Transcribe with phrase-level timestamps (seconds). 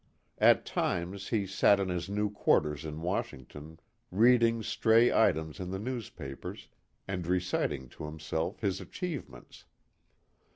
[0.39, 5.77] At times he sat in his new quarters in Washington reading stray items in the
[5.77, 6.69] newspapers
[7.07, 9.65] and reciting to himself his achievements.